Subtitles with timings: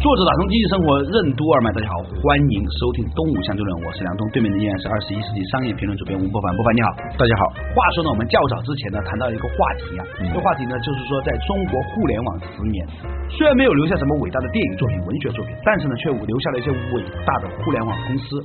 [0.00, 2.24] 作者打通经济生活任督二脉，大家好，欢
[2.56, 6.88] 迎收听《东吴相对论》，我是梁东，对面的依然是二十一世纪商业评论主编吴伯凡，伯凡你好，
[7.20, 7.52] 大家好。
[7.76, 12.80] 话说呢，我们较早之前呢谈到一个话题啊，这个话题呢就是说，在中国互联网十年，
[13.28, 18.40] 虽然没有留下什么伟大的电影作品、文学作品，但是呢却留下了一些伟大的互联网公司。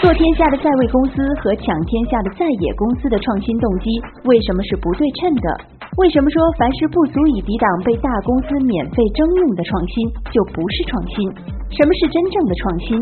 [0.00, 3.92] 做天下的在位公司和抢天下的在野公司的创新动机
[4.24, 5.79] 为什么是不对称的？
[5.98, 11.28] 为什么说凡是不足以抵挡被大公司免费征用的创新就不是创新？
[11.74, 12.96] 什么是真正的创新？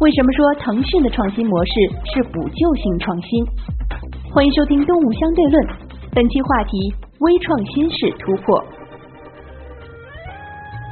[0.00, 1.72] 为什么说腾讯的创新模式
[2.12, 3.44] 是补救性创新？
[4.30, 5.64] 欢迎收听《动物相对论》，
[6.14, 8.62] 本期话题：微创新式突破。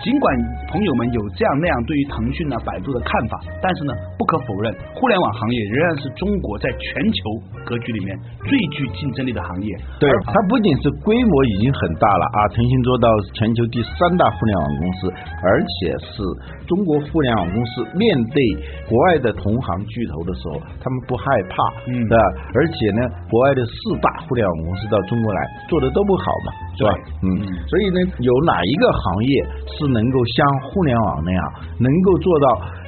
[0.03, 0.27] 尽管
[0.67, 7.23] 朋友们有这样那样对于腾讯呢、百度的看法，但是呢，不可否认，互联网行业仍然是中国在全球
[7.65, 9.71] 格局里面最具竞争力的行业。
[10.03, 13.07] 对，它不仅是规模已经很大了啊，腾讯做到
[13.39, 15.07] 全球第三大互联网公司，
[15.39, 16.19] 而且是
[16.67, 18.03] 中国互联网公司面
[18.35, 18.43] 对
[18.91, 21.55] 国外的同行巨头的时候，他们不害怕，
[21.87, 22.25] 嗯，对吧？
[22.59, 26.91] 而且呢，国外的四大互联网公司到中国来做的都不好嘛，是吧？
[27.23, 29.47] 嗯，所以呢，有哪一个行业
[29.79, 29.92] 是？
[29.93, 31.43] 能够像互联网那样，
[31.79, 32.47] 能够做到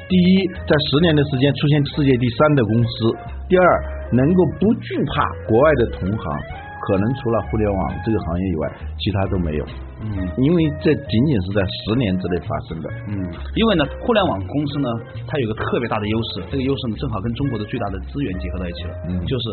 [0.08, 3.12] 第一，在十年的时间出现世界第三的公司；
[3.48, 3.64] 第二，
[4.12, 6.24] 能够不惧怕国外的同行，
[6.86, 9.64] 可能除了互联网这个行业以外，其他都没有。
[10.03, 12.87] 嗯，因为这仅仅是在十年之内发生的。
[13.09, 13.14] 嗯，
[13.55, 14.89] 因为呢，互联网公司呢，
[15.27, 18.92] 它有个特别大的优势，这个优势呢，正好跟中国的最大的资源结合在一起了。
[19.09, 19.45] 嗯，就是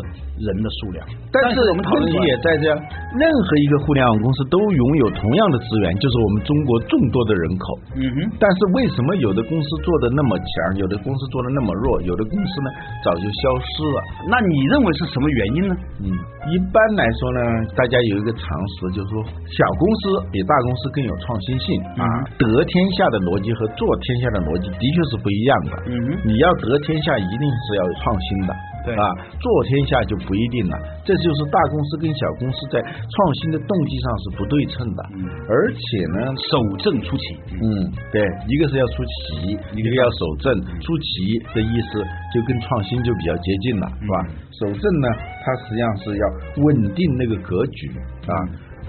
[0.42, 1.06] 人的数量。
[1.30, 2.68] 但是我们问题也在这，
[3.16, 7.66] 任何一个互联网公司都拥有同样的资源，就是我们中国众多的人口。
[7.96, 8.18] 嗯哼。
[8.40, 12.68] 但是为什么有的公司做的那么强，有的公司做的那么弱，有的公司呢
[13.04, 13.98] 早就消失了？
[14.28, 15.74] 那你认为是什么原因呢？
[16.00, 16.06] 嗯，
[16.50, 17.40] 一般来说呢，
[17.76, 18.42] 大家有一个常
[18.76, 21.68] 识，就是说小公司比大公司更有创新性
[22.00, 22.04] 啊！
[22.40, 25.72] 得天下的逻辑和做天下的逻辑的确是不一样的。
[25.92, 25.94] 嗯，
[26.24, 28.50] 你要得天下，一定是要创新的，
[28.88, 29.04] 对啊，
[29.36, 30.74] 做天下就不一定了。
[31.04, 35.00] 这就是大公司跟小公司在创新的动机上是不对称的。
[35.20, 35.20] 嗯，
[35.52, 35.82] 而且
[36.16, 37.24] 呢，守正出奇。
[37.52, 40.48] 嗯，对，一个是要出奇，一个要守正。
[40.80, 42.00] 出奇的意思
[42.32, 44.16] 就跟创新就比较接近了，是吧？
[44.56, 45.06] 守正呢，
[45.44, 46.24] 它实际上是要
[46.64, 47.92] 稳定那个格局
[48.26, 48.34] 啊。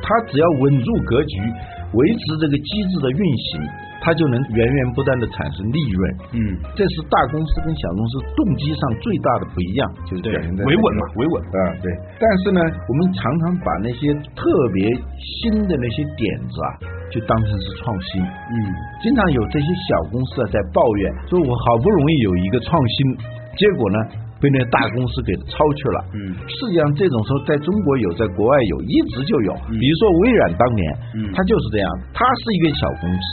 [0.04, 1.40] 它只要稳住格局，
[1.96, 3.64] 维持这个机制的运行，
[4.04, 6.02] 它就能源源不断的产生利润。
[6.36, 11.88] 嗯，这是大公司跟小公司动机上最大的不一样，就是表现在维稳嘛，维稳啊，对。
[12.20, 14.44] 但是呢，我们常常把那些特
[14.76, 14.92] 别
[15.24, 16.68] 新的那些点子啊，
[17.08, 18.22] 就当成是创新。
[18.22, 18.56] 嗯，
[19.02, 23.16] 经常有这些小公司啊在抱怨，说我好不容易有一个创新，
[23.56, 23.98] 结果呢？
[24.44, 26.00] 被那大公司给超去了。
[26.12, 29.56] 嗯，实际上这种时候在中国有，在国外有，一直就有。
[29.72, 30.84] 比如说微软当年，
[31.16, 33.26] 嗯，它就是这样，它是一个小公司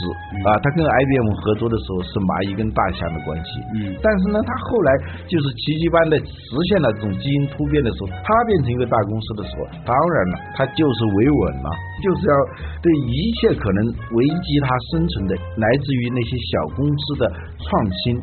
[0.47, 3.59] 啊，它跟 IBM 合作的时候是蚂蚁跟大象的关系。
[3.75, 4.89] 嗯，但是呢，它后来
[5.27, 11.69] 就是奇迹般的实现了这种基因突变的时候，它变成一个大公司的时候，当然了，它就是维稳了，
[11.99, 12.35] 就是要
[12.79, 13.79] 对一切可能
[14.15, 17.23] 危及它生存的，来自于那些小公司的
[17.59, 17.67] 创
[18.07, 18.15] 新。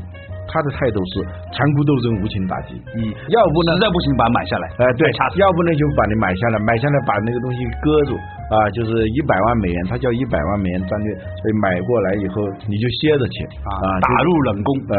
[0.49, 1.23] 他的态度是
[1.53, 2.75] 残酷斗争、无情打击。
[2.97, 4.65] 嗯，要不呢，实在不行把它买下来。
[4.81, 5.05] 哎，对，
[5.37, 8.17] 要不呢就把你买下来，买下来把那个东西搁住
[8.49, 14.69] 啊，就是一百万美元，他叫一百万美元战略，所以买过来以后你就歇着去啊，打入冷宫。
[14.89, 14.97] 嗯，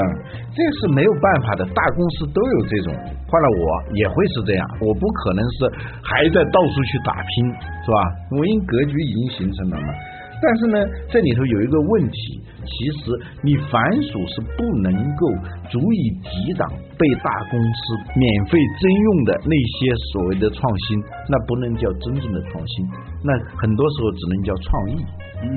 [0.53, 2.93] 这是没有办法的，大公司都有这种。
[3.29, 5.65] 换了我也会是这样，我不可能是
[6.01, 7.49] 还在到处去打拼，
[7.85, 7.97] 是吧？
[8.31, 9.93] 我因格局已经形成了嘛。
[10.41, 10.77] 但是呢，
[11.09, 12.71] 这里头有一个问题，其
[13.03, 13.11] 实
[13.43, 15.27] 你凡属是不能够
[15.67, 16.63] 足以抵挡
[16.95, 17.79] 被大公司
[18.15, 22.87] 免费征用的那些所谓的创新，那不能叫真正的创新，
[23.23, 24.95] 那很多时候只能叫创意。
[25.43, 25.49] 嗯，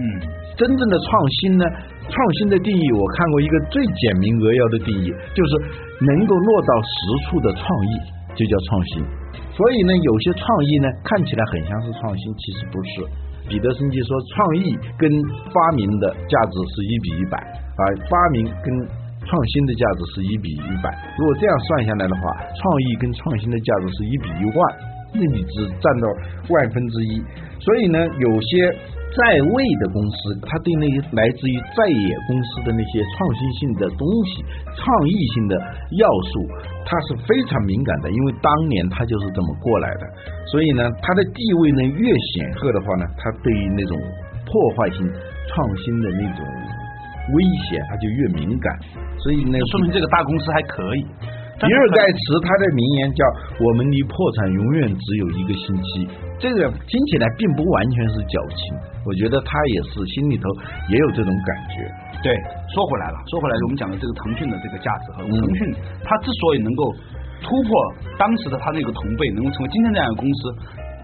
[0.56, 1.64] 真正的创新呢，
[2.08, 5.52] 创新的定义我看过一个最简明扼要的定义，就是
[6.06, 6.90] 能够落到实
[7.30, 7.92] 处的创意
[8.34, 9.04] 就叫创新。
[9.54, 13.06] 所以呢，有些创意呢看起来很像是创新，其实不是。
[13.48, 15.10] 彼得森基说，创意跟
[15.52, 17.36] 发明的价值是一比一百，
[17.76, 18.68] 而，发明跟
[19.24, 20.90] 创新的价值是一比一百。
[21.18, 22.22] 如果这样算下来的话，
[22.56, 24.58] 创意跟创新的价值是一比一万，
[25.14, 26.08] 那你只占到
[26.48, 27.22] 万分之一。
[27.60, 28.74] 所以呢，有些
[29.12, 34.42] 在位的公司，他对那些来自于在野公司的那些创新性的东西、
[34.72, 35.54] 创意性的
[36.00, 36.48] 要素，
[36.88, 40.08] 他是非常敏感的，因为当年他就是这么过来的。
[40.48, 44.00] 所以呢，他的地位呢越显赫的话呢，他对于那种
[44.48, 46.46] 破坏性创新的那种
[47.36, 48.78] 威胁，他就越敏感。
[49.18, 51.06] 所以呢，说明这个大公司还可以。
[51.62, 53.22] 比尔盖茨他的名言叫
[53.62, 56.10] “我们离破产永远只有一个星期”，
[56.42, 58.74] 这个听起来并不完全是矫情，
[59.06, 60.42] 我觉得他也是心里头
[60.90, 61.86] 也有这种感觉。
[62.18, 62.34] 对，
[62.74, 66.90] 说回来了，说回来，我们讲的这个腾讯的这个价值和腾讯，它之所以能够
[67.42, 67.70] 突破
[68.18, 70.50] 当时的他那个同辈，能够成为今天这样的公司，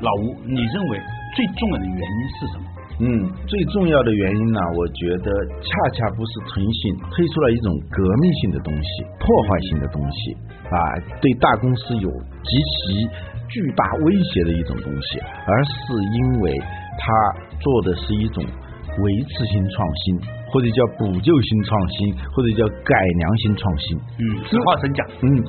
[0.02, 0.98] 老吴，你认为
[1.34, 2.66] 最重要的原因是什么？
[3.00, 3.06] 嗯，
[3.46, 5.30] 最重要的原因呢，我觉得
[5.62, 8.88] 恰恰不是腾讯推出了一种革命性的东西、
[9.20, 10.34] 破坏性的东西
[10.66, 10.76] 啊，
[11.20, 13.06] 对大公司有极其
[13.48, 15.70] 巨大威胁的一种东西，而是
[16.18, 16.58] 因为
[16.98, 17.06] 它
[17.60, 20.18] 做的是一种维持性创新，
[20.50, 23.96] 或者叫补救性创新，或者叫改良性创新。
[24.18, 25.44] 嗯，实话实讲，嗯，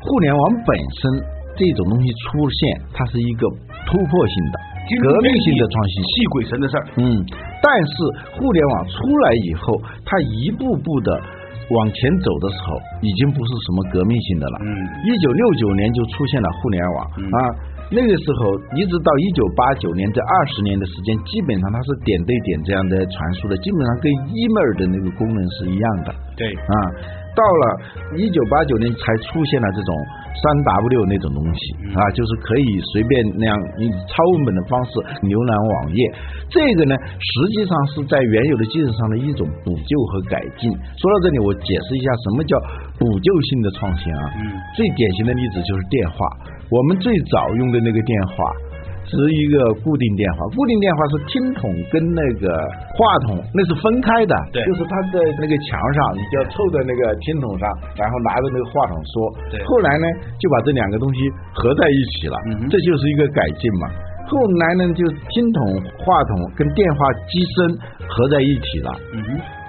[0.00, 1.12] 互联网本身
[1.56, 2.58] 这种东西出现，
[2.92, 3.48] 它是一个
[3.86, 4.56] 突破性的。
[5.00, 6.84] 革命性的创新，气鬼神的事儿。
[7.00, 7.16] 嗯，
[7.64, 7.92] 但是
[8.36, 11.08] 互联网出来以后，它一步步的
[11.72, 14.56] 往前走的时候，已经不是什么革命性的了。
[14.60, 14.68] 嗯，
[15.08, 17.38] 一九六九年就出现了互联网啊，
[17.88, 26.12] 那个时候一直到一九八九年这二十年的时间，基本上它是点对点这样的传输的，基本上跟 email 的那个功能是一样的。
[26.36, 27.23] 对啊。
[27.34, 27.62] 到了
[28.16, 29.90] 一九八九年，才出现了这种
[30.38, 30.42] 三
[30.86, 31.60] W 那种东西
[31.90, 34.90] 啊，就是可以随便那样以超文本的方式
[35.26, 35.98] 浏览网页。
[36.46, 40.70] 这个呢，实际上是在原有的基础上的一种补救和改进。
[40.70, 42.54] 说到这里，我解释一下什么叫
[43.02, 44.22] 补救性的创新啊。
[44.38, 44.54] 嗯。
[44.78, 46.16] 最典型的例子就是电话，
[46.70, 48.34] 我们最早用的那个电话。
[49.14, 52.50] 是一个固定电话，固定电话是听筒跟那个
[52.98, 59.14] 话筒那是分开的，对，就是它在那个墙上，你就要凑在那个听筒上，然后拿着那个话筒说。
[59.50, 60.06] 对，后来呢
[60.38, 61.20] 就把这两个东西
[61.54, 62.36] 合在一起了，
[62.70, 63.88] 这就是一个改进嘛。
[64.26, 67.78] 后来呢就听筒、话筒跟电话机身
[68.08, 69.20] 合在一起了，嗯，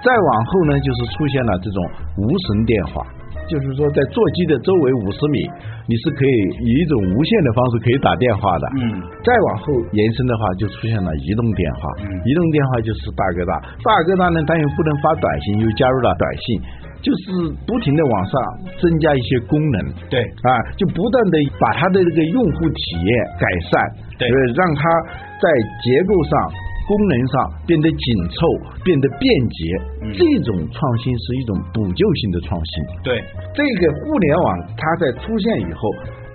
[0.02, 1.84] 再往后呢就是出现了这种
[2.16, 3.06] 无绳电话。
[3.48, 5.46] 就是说，在座机的周围五十米，
[5.86, 8.64] 你是可以以一种无线的方式可以打电话的。
[8.78, 11.80] 嗯，再往后延伸的话，就出现了移动电话。
[12.02, 13.52] 嗯，移动电话就是大哥大，
[13.82, 16.60] 大哥大呢，它又不能发短信，又加入了短信，
[17.02, 18.34] 就是不停的往上
[18.82, 19.78] 增加一些功能。
[20.10, 23.78] 对，啊，就不断的把它的这个用户体验改善，
[24.18, 24.82] 对，让它
[25.38, 25.46] 在
[25.82, 26.65] 结构上。
[26.86, 27.34] 功能上
[27.66, 28.38] 变得紧凑，
[28.86, 29.58] 变得便捷，
[30.14, 32.72] 这种创新是一种补救性的创新。
[33.02, 33.18] 对，
[33.50, 34.46] 这个互联网
[34.78, 35.82] 它在出现以后，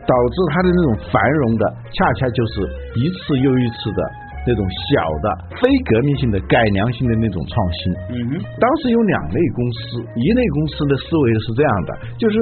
[0.04, 1.64] 导致它的那种繁荣的，
[1.96, 2.68] 恰恰就是
[3.00, 4.00] 一次又一次的
[4.46, 4.60] 那种
[4.92, 7.80] 小的非革命性的改良性的那种创新。
[8.12, 12.36] 嗯哼，当时有两类公司，一类公司的思维是这样的，就是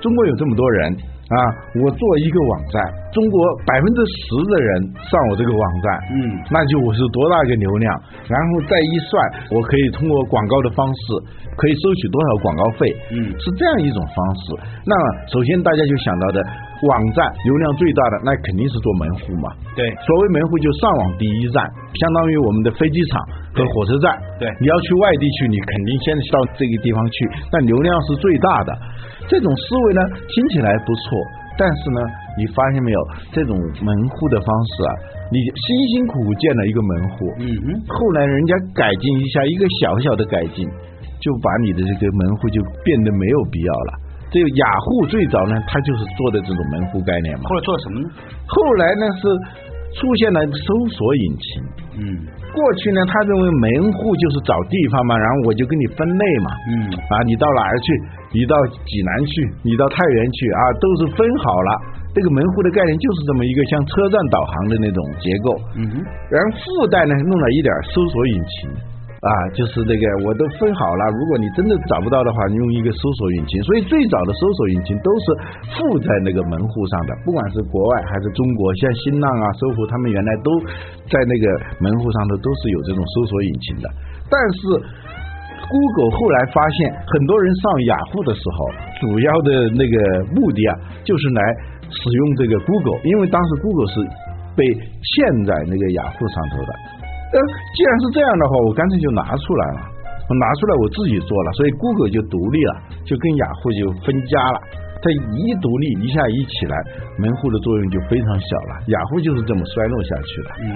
[0.00, 0.96] 中国有这么多人。
[1.26, 1.36] 啊，
[1.82, 2.78] 我做一个网站，
[3.10, 3.34] 中国
[3.66, 4.68] 百分之十的人
[5.10, 7.90] 上我这个网站，嗯，那就我是多大一个流量，
[8.30, 9.10] 然后再一算，
[9.50, 11.18] 我可以通过广告的方式，
[11.58, 14.54] 可以收取多少广告费，嗯，是这样一种方式。
[14.86, 16.38] 那么首先大家就想到的，
[16.82, 19.48] 网站流量最大的，那肯定是做门户嘛。
[19.74, 21.64] 对，所谓门户就上网第一站，
[21.96, 23.20] 相当于我们的飞机场
[23.56, 24.12] 和火车站。
[24.38, 27.16] 对，你要去外地去，你肯定先到这个地方去，
[27.52, 28.70] 那流量是最大的。
[29.28, 31.18] 这种思维呢，听起来不错，
[31.58, 32.00] 但是呢，
[32.38, 33.00] 你发现没有，
[33.32, 34.92] 这种门户的方式啊，
[35.32, 35.66] 你辛
[35.96, 40.68] 辛苦苦建了一个门户，嗯哼，后来人家改进一下，一个小小的改进，
[41.18, 44.05] 就把你的这个门户就变得没有必要了。
[44.30, 47.44] 这个雅虎最早呢，它就是做的这种门户概念嘛。
[47.48, 48.06] 后来做了什么呢？
[48.46, 49.22] 后来呢是
[49.96, 51.46] 出现了搜索引擎，
[51.96, 52.04] 嗯，
[52.52, 57.86] 过去呢，他认为门户就是找地方嘛，然后我就给你分类嘛，嗯，啊，你到哪儿去？
[58.34, 58.54] 你到
[58.84, 61.70] 济南去，你到太原去啊，都是分好了。
[62.12, 65.48] 这个门户的概念就是这么一个像车站导航的那种结构。
[65.76, 65.94] 嗯哼，
[66.28, 68.68] 然后附带呢弄了一点搜索引擎，
[69.26, 71.02] 啊，就是这个我都分好了。
[71.18, 73.62] 如果你真的找不到的话，你用一个搜索引擎。
[73.66, 75.24] 所以最早的搜索引擎都是
[75.74, 80.50] 附在那个门户上的，不管是国外还是中国，像新浪啊、搜狐，他们原来都
[81.10, 81.44] 在那个
[81.82, 83.90] 门户上头都是有这种搜索引擎的，
[84.30, 85.14] 但是。
[85.68, 91.42] Google 后来发现，很多人上雅虎的时候，主要的那个目的啊，就是来
[91.90, 93.98] 使用这个 Google，因为当时 Google 是
[94.54, 96.70] 被嵌在那个雅虎上头的。
[97.32, 97.36] 呃，
[97.74, 99.80] 既然是这样的话，我干脆就拿出来了，
[100.28, 102.72] 我拿出来我自己做了，所以 Google 就独立了，
[103.04, 104.60] 就跟雅虎就分家了。
[105.02, 105.04] 它
[105.36, 106.74] 一独立一下一起来，
[107.18, 108.72] 门户的作用就非常小了。
[108.88, 110.48] 雅虎就是这么衰落下去的。
[110.64, 110.66] 嗯，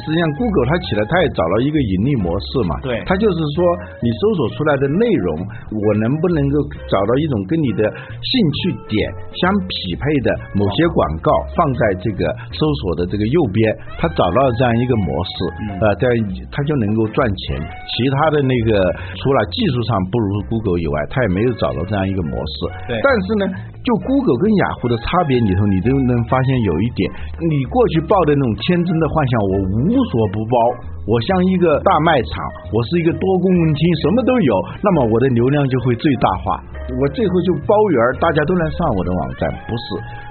[0.00, 2.72] 实际上，Google 它起来，它也找了一个盈利模式嘛。
[2.80, 3.58] 对它就是说，
[4.00, 5.28] 你搜索出来的内容，
[5.74, 6.56] 我能不能够
[6.88, 8.96] 找到一种跟你的兴趣点
[9.36, 12.22] 相匹配的某些广告，放在这个
[12.54, 13.60] 搜索的这个右边，
[13.98, 15.34] 它找到这样一个模式，
[15.82, 16.14] 呃，这样
[16.50, 17.60] 它就能够赚钱。
[17.94, 18.80] 其他的那个
[19.20, 22.54] 除了技术上不如 Google 以外，它也没有找到这样一个模式。
[22.88, 23.44] 对但是呢，
[23.84, 27.04] 就 Google 跟雅虎的差别里头，你都能发现有一点，
[27.36, 30.56] 你过去抱的那种天真的幻想，我无所不包，
[31.04, 32.32] 我像一个大卖场，
[32.72, 36.56] 我是一个多功能厅，什么都有，那么我的流量就会最大化，
[36.96, 39.86] 我最后就包圆儿，大家都来上我的网站，不是，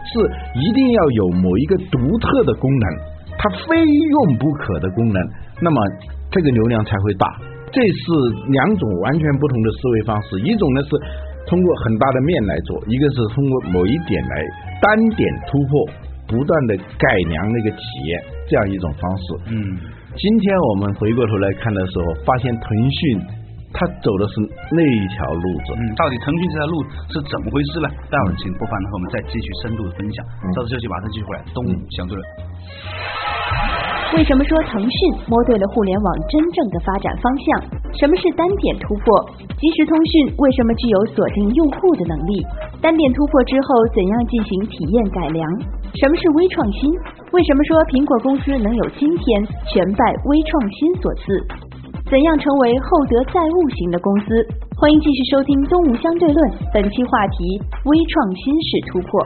[0.09, 0.13] 是
[0.57, 2.85] 一定要有某一个独特的功能，
[3.37, 5.21] 它非用不可的功能，
[5.61, 5.77] 那么
[6.33, 7.29] 这个流量才会大。
[7.73, 8.05] 这是
[8.49, 10.89] 两种完全不同的思维方式，一种呢是
[11.45, 14.35] 通过很大的面来做，一个是通过某一点来
[14.81, 15.85] 单点突破，
[16.27, 19.23] 不断的改良那个体验，这样一种方式。
[19.51, 19.77] 嗯，
[20.15, 23.21] 今天我们回过头来看的时候，发现腾讯
[23.73, 24.33] 它走的是
[24.71, 25.73] 那一条路子。
[25.75, 27.89] 嗯，到底腾讯这条路是怎么回事呢？
[28.09, 30.25] 待会儿请播放和我们再继续深度的分享。
[30.55, 31.43] 稍事休息，马上继续回来。
[31.53, 33.92] 东吴相对论。
[34.13, 37.45] 为什么说腾讯摸对了互联网真正的发展方向？
[37.97, 39.09] 什么是单点突破？
[39.57, 42.45] 即时通讯为什么具有锁定用户的能力？
[42.79, 45.49] 单点突破之后怎样进行体验改良？
[45.97, 46.93] 什么是微创新？
[47.33, 49.25] 为什么说苹果公司能有今天，
[49.73, 51.33] 全拜微创新所赐？
[52.05, 54.29] 怎样成为厚德载物型的公司？
[54.77, 56.37] 欢迎继续收听《东吴相对论》，
[56.69, 57.57] 本期话题：
[57.89, 59.25] 微创新式突破。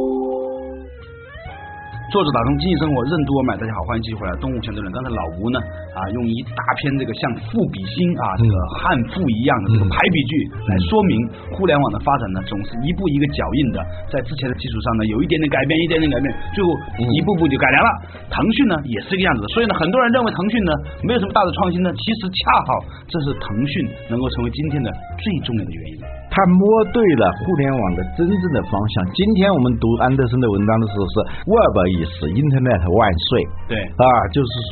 [2.11, 4.35] 作者打通经济生活任督二脉，大家好，欢迎继续回来。
[4.43, 5.55] 东吴相对论，刚才老吴呢
[5.95, 8.51] 啊，用一大篇这个像赋比兴啊，这个
[8.83, 10.33] 汉赋一样的这个排比句
[10.67, 11.15] 来说明
[11.55, 13.79] 互联网的发展呢，总是一步一个脚印的，
[14.11, 17.89] 在之前的基础上呢，有一点点改变，一点点改变，最后一步步就改良了。
[18.27, 20.71] 腾讯呢也是这个样子的，所以呢，很多人认为腾讯呢
[21.07, 26.20] 没有什么大的创新呢，其实恰好这是腾讯能够成为今天的最重要的原因。
[26.31, 26.63] 他摸
[26.95, 29.03] 对了互联网的真正的方向。
[29.11, 33.43] 今天我们读安德森的文章的时候是 Web 意思，Internet 万岁。
[33.67, 34.51] 对啊，就是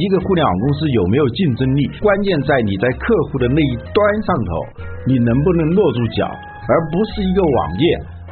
[0.00, 4.50] 一个互联网公司有没有竞争力，关键在你在客户的那一端上头，
[5.04, 7.84] 你能不能落住脚，而不是一个网页。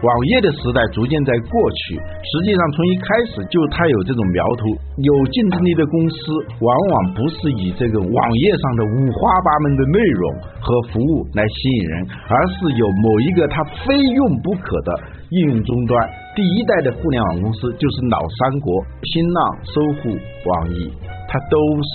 [0.02, 4.66] 网页的时代逐渐在过去，实际上从一开始就它有这种苗头。
[5.00, 6.16] 有竞争力的公司，
[6.60, 10.22] 往往不是以这个网页上的五花八门的内容
[10.60, 14.90] 和服务来吸引人，而是有某一个它非用不可的
[15.30, 15.96] 应用终端。
[16.34, 18.84] 第一代的互联网公司就是老三国，
[19.14, 20.10] 新浪、搜狐、
[20.50, 20.90] 网易，
[21.28, 21.94] 它都是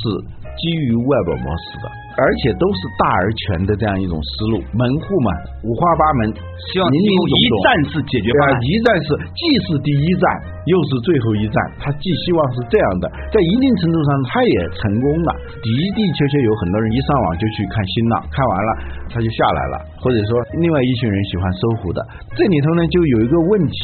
[0.57, 1.85] 基于 Web 模式的。
[2.19, 5.31] 而且都是大而全的这样一种思路，门户嘛
[5.63, 6.35] 五花八门，
[6.67, 8.59] 希望提供一站式解决方案，。
[8.59, 10.25] 一站式既是第一站，
[10.67, 15.31] 又是最后一站，他既希望是这样的，在一定程度上他也成功了，
[15.63, 18.69] 的的确确有很多人一上网就去看新浪，看完了
[19.07, 22.03] 他就下来了，或者说另外一群人喜欢搜狐的，
[22.35, 23.79] 这里头呢就有一个问题，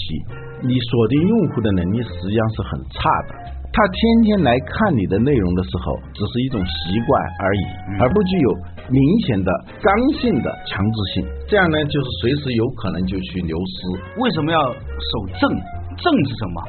[0.61, 2.99] 你锁定用户的能力实际上是很差
[3.31, 3.54] 的。
[3.73, 7.63] 他天天来看你的内容的时候，只是一种习惯而已，
[7.99, 8.49] 而不具有
[8.89, 11.27] 明显的刚性的强制性。
[11.47, 14.21] 这样呢，就是随时有可能就去流失。
[14.21, 15.49] 为什么要守正？
[15.97, 16.61] 正是什么？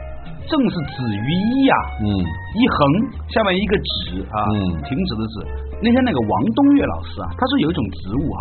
[0.46, 2.78] 正是止于一呀、嗯一横
[3.34, 5.34] 下面一个止啊，嗯停止的止。
[5.82, 8.40] 那天那个王东岳老师啊，他说有一种植物哈、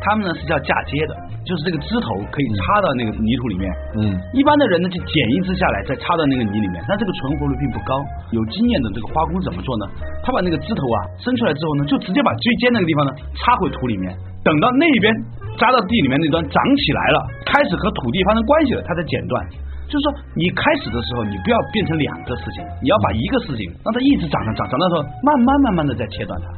[0.00, 1.12] 他们呢是叫嫁接的，
[1.44, 3.64] 就是这个枝头可以插到那个泥土里面。
[3.98, 7.96] 嗯一般的人呢就剪一枝下来，再插到那个泥里面，但这个存活率并不高。
[8.32, 9.84] 有经验的这个花工怎么做呢？
[10.22, 15.12] 他把那个枝头啊伸出来之后呢，就直接把最尖那个地方呢插回土里面，等到那边
[15.56, 19.40] 扎到地里面那端长起来了，开始和土地发生关系了，他才剪断。
[19.86, 26.50] 就是说，你开始的时候，你不要变成两个事情，你要把一个事情让它一直长长长长到时候，慢慢慢慢的再切断它。《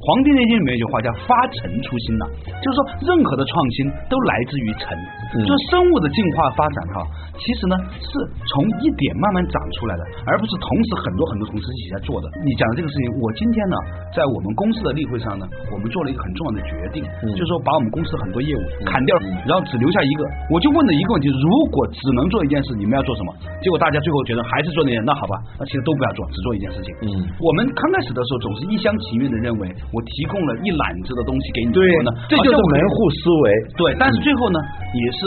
[0.00, 2.24] 黄帝内经》里面有句话叫“发陈出新呐”，
[2.64, 4.96] 就是说任何的创新都来自于陈，
[5.36, 7.04] 嗯就是生物的进化发展哈，
[7.36, 8.08] 其实呢是
[8.48, 12.32] 从一点慢慢长出来的，而不是同时很多很多同事一起在做的。
[12.40, 13.76] 你讲的这个事情，我今天呢
[14.16, 19.12] 在我们公司的例会上呢，我们做了一个很重要的决定，嗯就是说把我们公司很多业务砍掉，
[19.44, 20.24] 然后只留下一个。
[20.48, 23.36] 我就问了一个问题：如果只能做一件事，你们要做什么？
[23.60, 26.88] 结果大家最后觉得还是做那件，那好吧，那其实都不要做，只做一件事情。
[27.04, 33.44] 嗯我们刚开始的时候总是一厢情愿的认为，我提供了一揽子的东西给你，对之后呢，这就是门户思维。
[33.76, 34.58] 对，但是最后呢，
[34.94, 35.18] 也是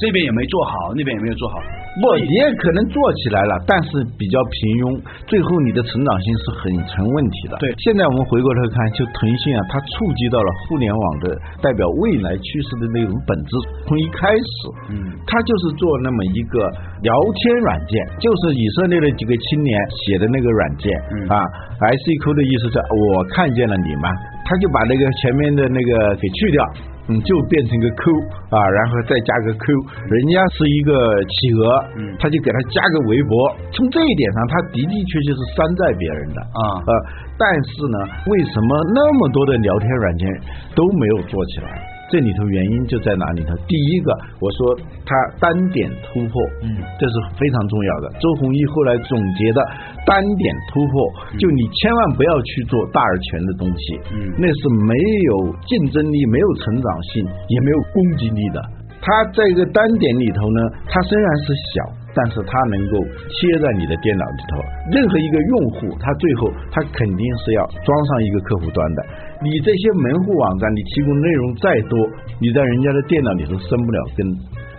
[0.00, 1.58] 这边也没做好，那边也没有做好。
[2.00, 4.84] 不，你也可能做起来了，但是比较平庸，
[5.28, 7.60] 最后你的成长性是很成问题的。
[7.60, 13.52] 对现在我们回过头看，就腾讯啊，它触及到了互联网的代表未来趋势的那种本质。
[13.84, 14.52] 从一开始，
[14.96, 16.64] 嗯，它就是做那么一个
[17.04, 21.36] 聊天软件，就是以色列的几个青年写的那个软件，嗯啊
[21.84, 24.04] ，ICQ 的意思是我看见了你们，
[24.48, 26.64] 他就把那个前面的那个给去掉。
[27.08, 28.02] 嗯，就变成一个 Q
[28.50, 29.66] 啊，然后再加个 Q，
[30.08, 30.92] 人家是一个
[31.24, 31.62] 企鹅，
[31.96, 33.34] 嗯他就给他加个微博。
[33.72, 36.90] 从这一点上，他的的确确是山寨别人的啊呃，
[37.38, 40.28] 但是呢，为什么那么多的聊天软件
[40.74, 41.89] 都没有做起来？
[42.10, 43.54] 这里头原因就在哪里头？
[43.68, 44.76] 第一个，我说
[45.06, 48.10] 他单点突破，嗯，这是非常重要的。
[48.18, 49.62] 周鸿祎后来总结的
[50.04, 50.92] 单点突破，
[51.38, 54.94] 就你千万不要去做大而全的东西，嗯那是没
[55.30, 58.60] 有竞争力、没有成长性、也没有攻击力的。
[59.00, 61.80] 他在一个单点里头呢，他虽然是小，
[62.14, 62.98] 但是它能够
[63.28, 64.58] 贴在你的电脑里头。
[64.90, 68.98] 任何一个用户，他最后他肯定是要装上一个客户端的。
[69.42, 71.96] 你这些门户网站，你提供内容再多，
[72.40, 74.26] 你在人家的电脑里头生不了根。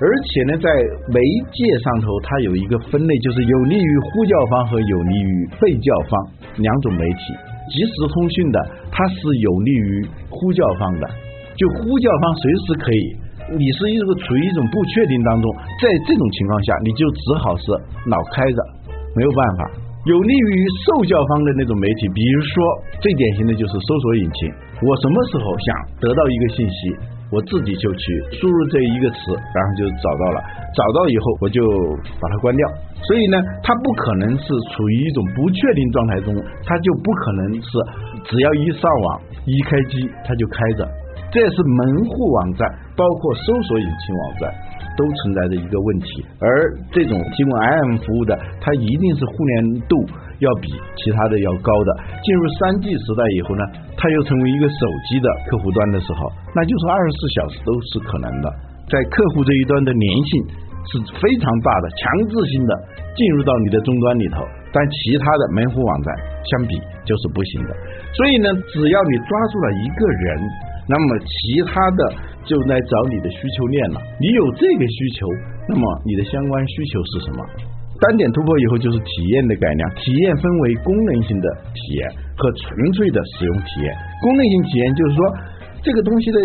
[0.01, 0.67] 而且呢，在
[1.13, 1.21] 媒
[1.53, 7.37] 介上头，它有一个分类，就是有利于呼叫方和有利于被叫方两种媒体。
[7.69, 8.59] 即时通讯的，
[8.91, 11.07] 它是有利于呼叫方的，
[11.55, 13.15] 就呼叫方随时可以。
[13.57, 15.45] 你是一个处于一种不确定当中，
[15.81, 17.65] 在这种情况下，你就只好是
[18.07, 18.59] 脑开着，
[19.15, 19.71] 没有办法。
[20.05, 22.53] 有利于受教方的那种媒体，比如说
[22.99, 24.49] 最典型的就是搜索引擎。
[24.81, 25.67] 我什么时候想
[26.01, 26.89] 得到一个信息，
[27.29, 28.03] 我自己就去
[28.33, 30.41] 输入这一个词，然后就找到了。
[30.73, 31.61] 找到以后，我就
[32.17, 32.65] 把它关掉。
[33.05, 36.33] 所以呢，它不可能是处于一种不确定状态中，
[36.65, 37.69] 它就不可能是
[38.25, 40.89] 只要一上网一开机它就开着。
[41.31, 44.53] 这是门户网站，包括搜索引擎网站。
[44.99, 46.45] 都存在着一个问题，而
[46.91, 49.95] 这种提供 IM 服务的，它一定是互联度
[50.43, 50.67] 要比
[50.99, 51.89] 其他的要高的。
[52.21, 53.63] 进入三 G 时代以后呢，
[53.95, 58.51] 它又成为一个手机的客户端的时候，那就是二十四小时都是可能的。
[58.91, 60.31] 在客户这一端的粘性
[60.91, 60.91] 是
[61.23, 62.71] 非常大的，强制性的
[63.15, 64.43] 进入到你的终端里头，
[64.75, 66.13] 但其他的门户网站
[66.51, 66.75] 相比
[67.07, 67.71] 就是不行的。
[68.11, 70.27] 所以呢，只要你抓住了一个人，
[70.87, 72.31] 那么其他的。
[72.41, 74.01] 就来找你的需求链了。
[74.19, 75.29] 你有这个需求，
[75.69, 77.45] 那么你的相关需求是什么？
[78.01, 83.93] 单点突破以后就是体验的改良，体验分为功能性的体验和纯粹的使用体验。
[84.25, 85.21] 功能性体验就是说，
[85.85, 86.37] 这个东西的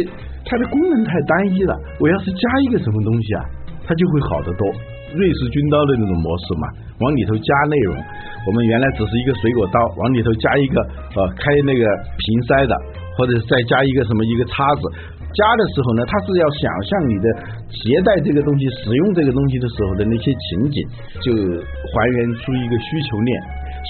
[0.44, 3.40] 它的功能太单一了，我要是加一个什么东西啊，
[3.88, 4.68] 它就会好得多。
[5.16, 6.68] 瑞士军刀的那种模式嘛，
[7.00, 7.96] 往里头加内容。
[8.46, 10.82] 我们原来只是一个水果刀，往里头加一个
[11.16, 11.88] 呃开那个
[12.20, 12.76] 瓶塞的，
[13.16, 14.82] 或者再加一个什么一个叉子。
[15.36, 17.26] 加的时候呢，它是要想象你的
[17.68, 20.80] 携带这个东西、使用这个东西的时候的那些情景，
[21.20, 21.28] 就
[21.92, 23.30] 还原出一个需求链。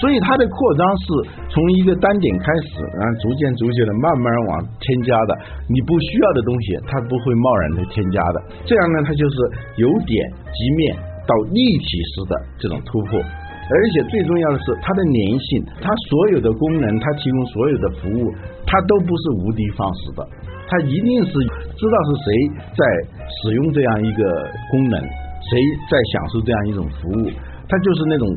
[0.03, 1.05] 所以它的扩张是
[1.47, 5.31] 从一个单点开始，然后逐渐逐渐的慢慢往添加的。
[5.71, 8.43] 你不需要的东西，它不会贸然的添加的。
[8.65, 9.35] 这样呢，它就是
[9.77, 10.11] 由点
[10.51, 13.23] 及面到立体式的这种突破。
[13.69, 18.31] 而且最重要的是它的粘性，它所有的功能，它提供所有的服务，
[18.65, 20.27] 它都不是无的放矢的。
[20.69, 22.27] 它一定是知道是谁
[22.75, 22.83] 在
[23.27, 24.23] 使用这样一个
[24.71, 25.59] 功能，谁
[25.91, 27.29] 在享受这样一种服务，
[27.67, 28.27] 它就是那种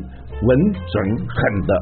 [0.43, 1.73] 稳准狠的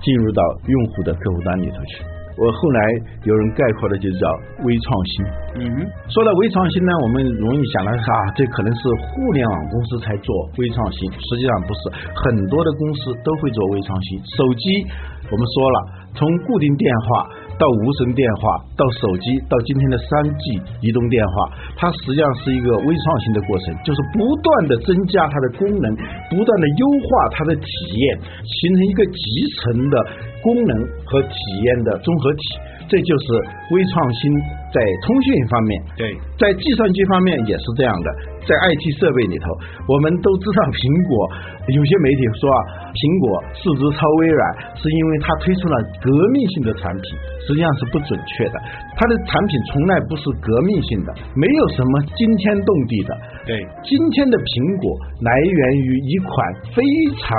[0.00, 2.13] 进入到用户的客户端里头去。
[2.36, 2.80] 我后来
[3.24, 4.24] 有人概括的就叫
[4.64, 5.12] 微创新。
[5.56, 5.76] 嗯哼，
[6.10, 11.80] 说到微创新呢，我们容易想到啊，这可能是互联网公司才做微创新，实际上不是，
[12.14, 14.18] 很多的公司都会做微创新。
[14.34, 14.86] 手机
[15.30, 15.78] 我们说了，
[16.14, 17.42] 从固定电话。
[17.54, 25.86] 到无绳电话，到手机，到今天的三 G 移动电话，它实际上是一个微创新的过程，就是不断的增加它的功能，
[26.34, 29.22] 不断的优化它的体验，形成一个集
[29.54, 29.94] 成的
[30.44, 30.72] 功能
[31.08, 32.40] 和体验的综合体。
[32.84, 33.26] 这就是
[33.72, 34.28] 微创新
[34.68, 34.76] 在
[35.08, 38.08] 通讯方面，对，在计算机方面也是这样的。
[38.44, 39.48] 在 IT 设备里头，
[39.88, 41.16] 我们都知道苹果，
[41.64, 42.60] 有些媒体说啊，
[42.92, 44.44] 苹果市值超微软，
[44.76, 47.16] 是因为它推出了革命性的产品，
[47.48, 48.60] 实际上是不准确的。
[49.00, 53.10] 它的产品从来不是革命性的，没有什么惊天动地的。
[53.48, 54.92] 对，今天的苹果
[55.24, 56.30] 来源于一款
[56.76, 56.84] 非
[57.16, 57.32] 常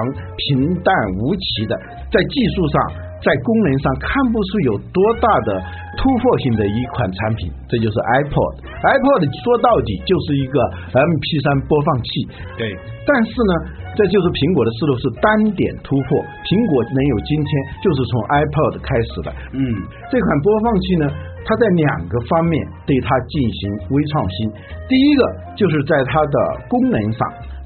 [0.50, 0.90] 平淡
[1.22, 1.78] 无奇的，
[2.10, 2.95] 在技术上。
[3.26, 5.58] 在功能上看不出有多大的
[5.98, 8.54] 突破性的一款产品，这就是 iPod。
[8.86, 10.62] iPod 说到底就是一个
[10.94, 12.08] MP3 播放器。
[12.54, 12.70] 对，
[13.02, 13.54] 但是呢，
[13.98, 15.26] 这就是苹果的思路是单
[15.58, 16.22] 点突破。
[16.46, 17.50] 苹果能有今天，
[17.82, 19.34] 就是从 iPod 开始的。
[19.58, 19.74] 嗯，
[20.14, 21.10] 这款播放器呢，
[21.42, 23.60] 它在两个方面对它进行
[23.90, 24.54] 微创新。
[24.86, 25.22] 第一个
[25.58, 26.38] 就是在它的
[26.70, 27.20] 功能上。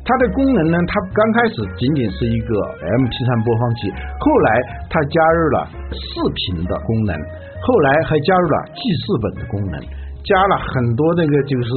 [0.10, 4.50] 它的功能呢，它刚开始仅仅是一个 MP 3播放器，后来
[4.89, 5.58] 它加入了
[5.93, 6.02] 视
[6.34, 7.13] 频的功能，
[7.62, 9.78] 后来还加入了记事本的功能，
[10.26, 11.69] 加了很多那个就是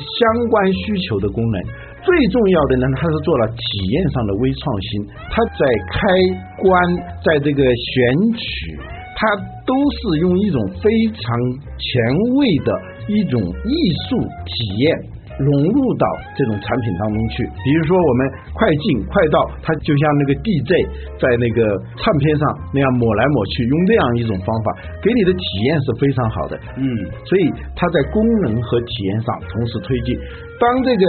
[0.00, 0.16] 相
[0.48, 1.60] 关需求的功能。
[2.00, 5.60] 最重要的呢，它是做了体验上的微创新，它在
[5.92, 6.00] 开
[6.64, 6.72] 关，
[7.20, 8.80] 在这个选取，
[9.12, 9.28] 它
[9.68, 11.20] 都是用一种非常
[11.76, 11.92] 前
[12.32, 12.72] 卫的
[13.12, 13.76] 一种艺
[14.08, 14.16] 术
[14.48, 15.12] 体验。
[15.38, 18.20] 融入到这种产品当中去，比如说我们
[18.54, 20.86] 快进快到，它就像那个 DJ
[21.18, 22.42] 在那个唱片上
[22.72, 24.66] 那样抹来抹去，用那样一种方法，
[25.02, 26.58] 给你的体验是非常好的。
[26.76, 26.86] 嗯，
[27.24, 30.14] 所以它在功能和体验上同时推进。
[30.60, 31.02] 当这个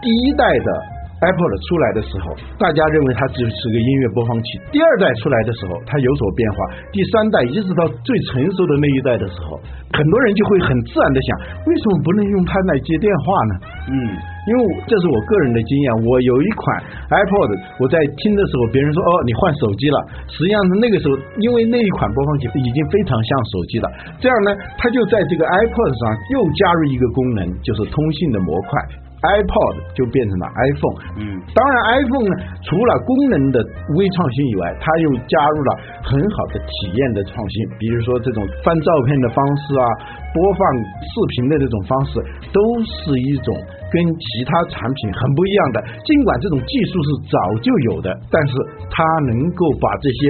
[0.00, 0.68] 第一代的
[1.16, 6.58] Apple 出来的时候，大家认为它只是个音乐播放器；第二代出来的时候，它有所变化；
[6.92, 9.56] 第三代一直到最成熟的那一代的时候，
[9.96, 11.28] 很多人就会很自然的想，
[11.64, 13.52] 为什么不能用它来接电话呢？
[13.88, 13.96] 嗯，
[14.44, 16.64] 因为这是我个人的经验，我有一款
[17.08, 17.48] iPod，
[17.80, 19.98] 我在听的时候，别人说哦你换手机了，
[20.28, 23.88] 实际上是那个时候，因为那一款播放器已经非常像手机了，
[24.20, 26.02] 这样呢，它就在这个 iPod 上
[26.36, 29.05] 又加入一个功能，就是通信的模块。
[29.26, 33.58] iPod 就变成了 iPhone，嗯，当然 iPhone 呢，除了功能的
[33.98, 35.70] 微创新以外，它又加入了
[36.06, 39.86] 很好的体验的创新，比如说这种翻照片的方式啊，
[40.30, 42.20] 播放视频的这种方式，
[42.52, 43.50] 都是一种
[43.90, 45.82] 跟其他产品很不一样的。
[46.04, 48.52] 尽管这种技术是早就有的，但是
[48.90, 50.20] 它能够把这些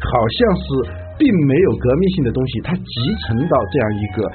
[0.00, 0.66] 好像是
[1.18, 2.92] 并没有革命性的东西，它集
[3.26, 4.30] 成到这样一个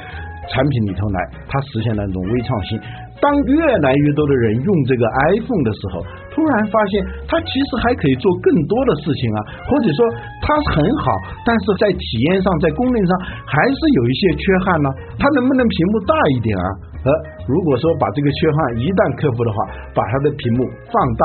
[0.49, 2.79] 产品里头来，它实现了那种微创新。
[3.21, 5.05] 当越来越多的人用这个
[5.37, 6.01] iPhone 的时候，
[6.33, 9.99] 突然发现它其实还可以做更多的事情啊，或者说
[10.41, 11.13] 它很好，
[11.45, 13.11] 但是在体验上、在功能上
[13.45, 14.89] 还是有一些缺憾呢。
[15.21, 16.65] 它能不能屏幕大一点啊？
[17.05, 17.09] 呃，
[17.45, 19.57] 如果说把这个缺憾一旦克服的话，
[19.93, 21.23] 把它的屏幕放大，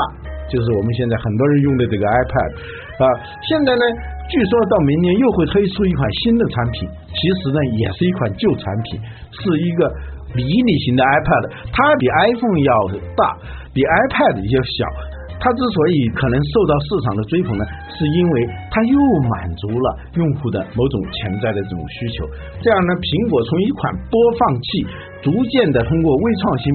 [0.49, 2.51] 就是我们现在很多人用的这个 iPad
[2.99, 3.05] 啊。
[3.47, 3.83] 现在呢，
[4.27, 8.99] 据说到明年又会推出一款新的产品，其实呢也是一款旧产品，
[9.31, 9.87] 是一个。
[10.35, 12.71] 迷你型的 iPad，它比 iPhone 要
[13.15, 13.39] 大，
[13.73, 14.77] 比 iPad 要小。
[15.39, 17.63] 它之所以可能受到市场的追捧呢，
[17.95, 18.35] 是因为
[18.69, 18.99] 它又
[19.31, 19.87] 满足了
[20.19, 22.27] 用户的某种潜在的这种需求。
[22.59, 24.67] 这样呢，苹果从一款播放器，
[25.21, 26.65] 逐渐的通过微创新，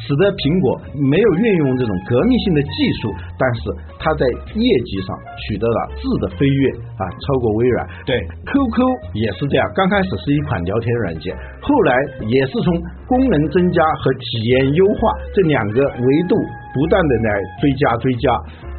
[0.00, 2.70] 使得苹果没有运用这种革命性的技
[3.02, 3.60] 术，但是
[4.00, 4.24] 它在
[4.56, 5.14] 业绩上
[5.46, 6.62] 取得了质的飞跃
[6.96, 7.86] 啊，超过微软。
[8.04, 8.16] 对
[8.48, 8.76] ，QQ
[9.14, 11.92] 也是这样，刚开始是一款聊天软件，后来
[12.26, 12.72] 也是从
[13.06, 16.34] 功能增加和体验优化这两个维度。
[16.72, 18.30] 不断的来追加追加，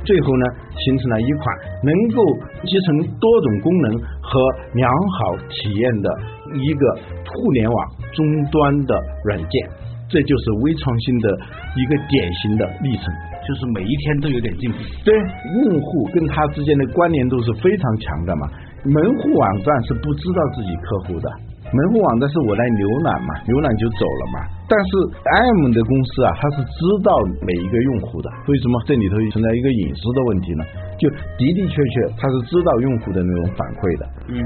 [0.06, 0.46] 最后呢，
[0.80, 1.44] 形成了一款
[1.84, 2.24] 能够
[2.64, 3.92] 集成多种功能
[4.24, 4.40] 和
[4.74, 4.88] 良
[5.20, 6.08] 好体验的
[6.56, 9.70] 一个互联网终端的软件，
[10.10, 11.30] 这就是微创新的
[11.76, 13.06] 一个典型的历程，
[13.48, 14.78] 就是每一天都有点进步。
[15.06, 15.16] 对，
[15.64, 18.48] 用户跟他之间的关联度是非常强的嘛，
[18.84, 21.30] 门户网站是不知道自己客户的。
[21.72, 24.40] 门户网站是我来浏览嘛，浏览就走了嘛。
[24.72, 27.12] 但是 M 的公司啊，它是知道
[27.44, 30.64] 每一个用户的，为什么这里头存在一个隐私的问题呢？
[30.96, 34.04] 就的的确确，它是知道用户的那种反馈的。
[34.32, 34.38] 嗯，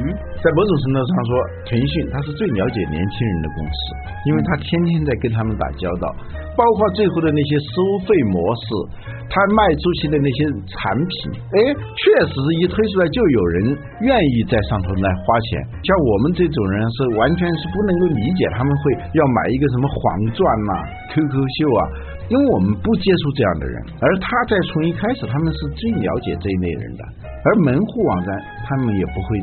[0.41, 1.31] 在某种程度上说，
[1.69, 3.77] 腾讯它是最了解年轻人的公司，
[4.25, 6.09] 因为它天天在跟他们打交道，
[6.57, 9.13] 包括最后的那些收费模式。
[9.25, 13.73] 他卖出去的那些产品，哎，确实一推出来就有人
[14.05, 15.57] 愿意在上头来花钱。
[15.81, 20.71] 像我们这种人是完全是不能够理解他们会要买一个什么黄钻呐、
[21.11, 21.81] QQ 秀啊，
[22.29, 23.75] 因为我们不接触这样的人。
[24.01, 27.03] 而他在从一开始，他们是最了解这一类人的。
[27.43, 28.29] 而门户网站，
[28.65, 29.39] 他们也不会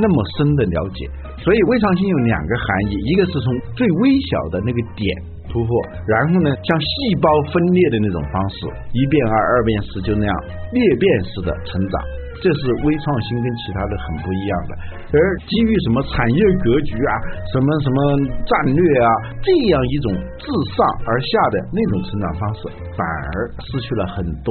[0.00, 1.08] 那么深的了解。
[1.38, 5.06] 所以微创新有两个含义，一个是从最微小的那个点。
[5.50, 5.68] 突破，
[6.06, 10.34] 然后呢，像细胞分裂的那种方式，一变二，二变四，就那样
[10.72, 12.00] 裂变式的成长，
[12.42, 14.70] 这是微创新跟其他的很不一样的。
[15.14, 17.12] 而基于什么产业格局啊，
[17.54, 17.96] 什么什么
[18.42, 20.10] 战略啊，这样一种
[20.42, 22.60] 自上而下的那种成长方式，
[22.98, 24.50] 反而失去了很多。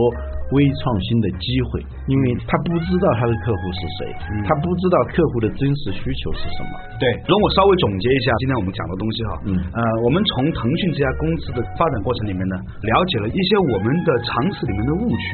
[0.52, 4.00] 微创新的机会，因为他不知道他的客户是谁，
[4.44, 6.72] 他不知道客户的真实需求是什么。
[7.00, 9.32] 对，容我稍微总结一下今天我们讲的东西哈。
[9.48, 15.26] 嗯，呃，我们从腾讯这家公司的发展过程里面呢，了解了一些我们的常识里面的误区。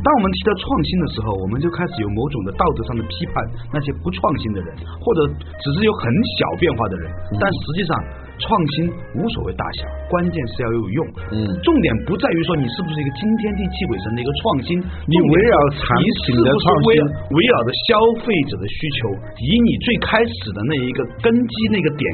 [0.00, 3.34] 当我们提到创新的时候，我们就开始有某种的道德上的批判
[3.72, 4.68] 那些不创新的人，
[5.00, 5.20] 或者
[5.60, 6.08] 只是有很
[6.40, 7.92] 小变化的人，但实际上。
[8.38, 11.00] 创新无所谓大小，关键是要有用。
[11.32, 16.92] 嗯，重点不在于说你是不是一个惊天地泣鬼神的一个创新，你围绕产品的创新，
[17.34, 17.92] 围绕着消
[18.24, 22.04] 费者的需求，以你最开始的那一个根基那个点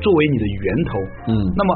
[0.00, 0.90] 作为你的源头。
[1.28, 1.70] 嗯，那么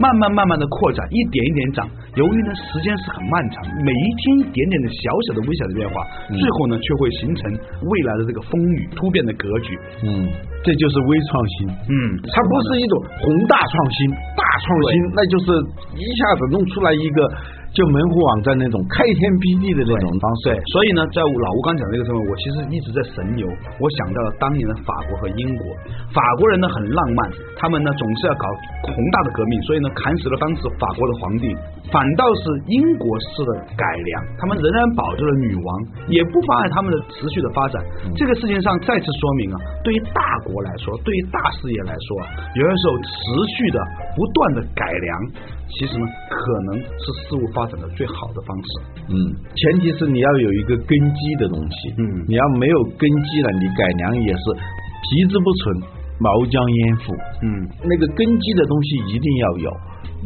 [0.00, 1.84] 慢慢慢慢的扩展，一点一点涨。
[2.16, 6.00] 由于呢时间是很漫长，每一天一点点的小小的微小的变化，
[6.32, 9.76] 最后呢却会形成未来的这个风雨突变的格局。
[10.02, 10.24] 嗯，
[10.64, 11.68] 这就是微创新。
[11.68, 15.52] 嗯，它不是一种宏大创新、大创新，那就是
[15.94, 17.28] 一下子弄出来一个。
[17.70, 23.46] 就门户网站那种开天辟地的那种方式，所以呢，在老吴刚讲这个时候，我其实一直在神游。
[23.78, 25.64] 我想到了当年的法国和英国，
[26.10, 28.46] 法国人呢很浪漫，他们呢总是要搞
[28.82, 31.54] 宏大的革命，所以呢砍死了当时法国的皇帝，
[31.94, 35.70] 反倒是英国式的改良，他们仍然保住了女王，
[36.10, 37.78] 也不妨碍他们的持续的发展。
[38.18, 43.14] 这个事情上再次说明啊，对于大国来说，对于大事业来说啊，有的时候持
[43.54, 43.78] 续的
[44.18, 45.56] 不断的改良。
[45.72, 48.68] 其实呢，可能是事物发展的最好的方式。
[49.08, 49.14] 嗯，
[49.54, 51.94] 前提是你要有一个根基的东西。
[51.96, 55.82] 嗯，你要没有根基了，你改良也是皮之不存，
[56.18, 57.14] 毛将焉附。
[57.42, 59.70] 嗯，那个根基的东西一定要有，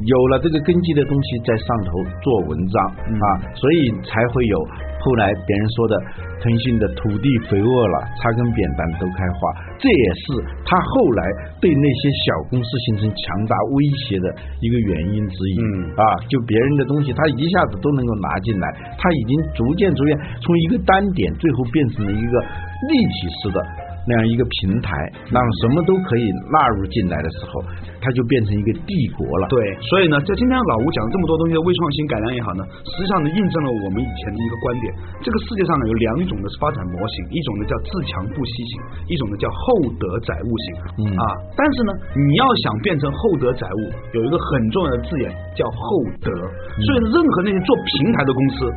[0.02, 2.82] 有了这个根基的东西，在上头做文章
[3.14, 4.58] 啊，所以才会有。
[5.04, 5.94] 后来别人说的，
[6.40, 10.24] 腾讯的土地肥沃了，插根扁担都开花，这也是
[10.64, 11.22] 他后来
[11.60, 15.60] 对那些小公司形成强大威胁的一个原因之一。
[15.60, 23.60] 嗯啊，就别人的东西，他一下子都能够拿进来，他已经逐渐逐渐从一个单点，最后变成了一个立体式的。
[24.06, 24.92] 那样一个平台，
[25.32, 27.64] 让什么都可以纳入进来的时候，
[28.00, 29.48] 它就变成一个帝国了。
[29.48, 34.86] 对，所以呢，在今天老吴讲这么多东西的微创新改良也好呢，实际上呢，印证了我们以前的一个观点：
[35.24, 38.72] 这个世界上呢，有两种的发展模型，一种呢叫自强不息型，
[39.08, 40.66] 一种呢叫厚德载物型。
[41.00, 41.24] 嗯啊，
[41.56, 46.28] 但是呢，你要想变成厚德载物，有一个很重要的字眼叫厚德。
[46.76, 48.68] 所以，任何那些做平台的公司。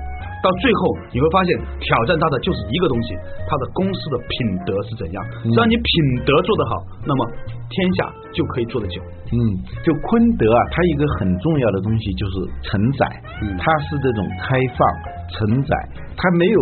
[0.43, 0.79] 到最后
[1.11, 1.49] 你会发现，
[1.81, 3.15] 挑战他的就是一个东西，
[3.49, 5.17] 他的公司的品德是怎样。
[5.43, 5.91] 只要你品
[6.25, 6.71] 德做得好，
[7.05, 7.19] 那么
[7.69, 9.01] 天下就可以做得久。
[9.33, 9.37] 嗯，
[9.83, 13.05] 就昆德啊，它一个很重要的东西就是承载，
[13.57, 14.79] 它是这种开放
[15.33, 15.73] 承载，
[16.15, 16.61] 它没有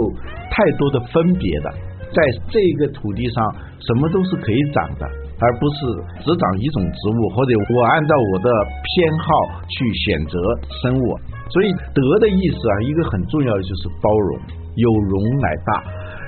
[0.50, 1.70] 太多的分别的，
[2.16, 3.44] 在这个土地上
[3.80, 5.06] 什么都是可以长的，
[5.38, 5.80] 而不是
[6.24, 8.50] 只长一种植物，或者我按照我的
[8.82, 9.76] 偏好去
[10.08, 10.34] 选择
[10.82, 11.20] 生物。
[11.50, 14.40] 所以德的意思啊，一个很重要的就是包容，
[14.76, 15.84] 有容乃大。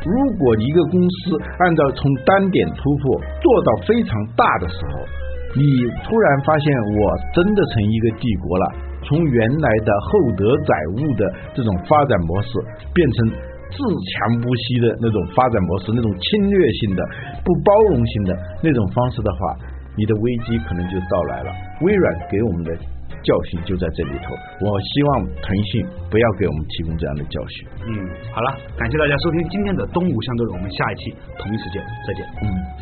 [0.06, 5.04] 如果一个公司按照从单点突破做到非常大的时候，
[5.58, 5.64] 你
[6.06, 8.66] 突然发现我真的成一个帝国了，
[9.04, 12.52] 从原来的厚德载物的这种发展模式，
[12.94, 13.28] 变成
[13.74, 17.04] 自强不息的那种发展模式，那种侵略性的、
[17.44, 19.40] 不包容性的那种方式的话，
[19.98, 21.52] 你的危机可能就到来了。
[21.82, 22.72] 微软给我们的。
[23.24, 27.68] 教训就在这里头，我希望腾讯不要给我们提供这样的教训。
[27.88, 32.26] 嗯，好了，感谢大家收听今天的东吴相对论，我们下一期同一时间再见。
[32.44, 32.77] 嗯。